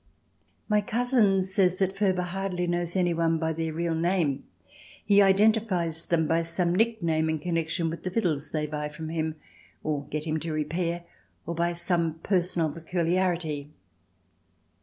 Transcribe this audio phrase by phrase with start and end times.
[0.67, 4.45] My cousin says that Furber hardly knows any one by their real name.
[5.05, 9.35] He identifies them by some nickname in connection with the fiddles they buy from him
[9.83, 11.03] or get him to repair,
[11.45, 13.69] or by some personal peculiarity.